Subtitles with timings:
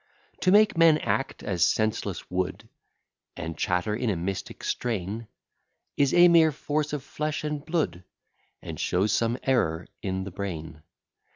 [0.39, 2.67] To make men act as senseless wood,
[3.37, 5.27] And chatter in a mystic strain,
[5.95, 8.03] Is a mere force on flesh and blood,
[8.63, 10.81] And shows some error in the brain.